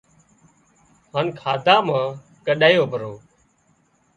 [1.13, 2.07] هانَ کاڌا مان
[2.45, 3.13] ڳڏايو پرو